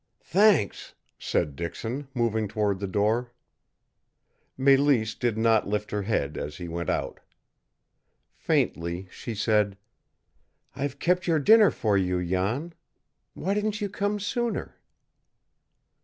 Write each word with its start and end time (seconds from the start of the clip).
"Thanks," 0.23 0.95
said 1.19 1.55
Dixon, 1.55 2.07
moving 2.15 2.47
toward 2.47 2.79
the 2.79 2.87
door. 2.87 3.33
Mélisse 4.57 5.13
did 5.19 5.37
not 5.37 5.67
lift 5.67 5.91
her 5.91 6.01
head 6.01 6.39
as 6.39 6.57
he 6.57 6.67
went 6.67 6.89
out. 6.89 7.19
Faintly 8.33 9.07
she 9.11 9.35
said: 9.35 9.77
"I've 10.75 10.97
kept 10.97 11.27
your 11.27 11.37
dinner 11.37 11.69
for 11.69 11.99
you, 11.99 12.25
Jan. 12.25 12.73
Why 13.35 13.53
didn't 13.53 13.79
you 13.79 13.89
come 13.89 14.19
sooner?" 14.19 14.75